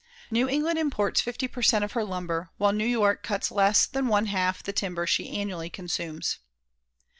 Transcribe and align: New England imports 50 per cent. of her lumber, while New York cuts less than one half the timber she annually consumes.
New 0.31 0.49
England 0.49 0.79
imports 0.79 1.21
50 1.21 1.47
per 1.47 1.61
cent. 1.61 1.83
of 1.85 1.91
her 1.91 2.03
lumber, 2.03 2.49
while 2.57 2.71
New 2.71 2.87
York 2.87 3.21
cuts 3.21 3.51
less 3.51 3.85
than 3.85 4.07
one 4.07 4.25
half 4.25 4.63
the 4.63 4.73
timber 4.73 5.05
she 5.05 5.29
annually 5.29 5.69
consumes. 5.69 6.39